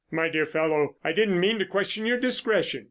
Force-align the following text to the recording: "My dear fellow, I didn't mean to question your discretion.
"My 0.09 0.29
dear 0.29 0.47
fellow, 0.47 0.95
I 1.03 1.11
didn't 1.11 1.39
mean 1.39 1.59
to 1.59 1.65
question 1.67 2.07
your 2.07 2.17
discretion. 2.17 2.79